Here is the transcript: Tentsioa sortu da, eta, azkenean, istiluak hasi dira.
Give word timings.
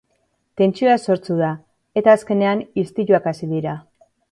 Tentsioa 0.61 0.95
sortu 1.07 1.37
da, 1.41 1.51
eta, 2.03 2.15
azkenean, 2.19 2.65
istiluak 2.85 3.31
hasi 3.35 3.53
dira. 3.55 3.79